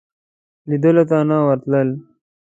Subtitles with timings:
[0.69, 1.89] لیدلو ته نه ورتلل.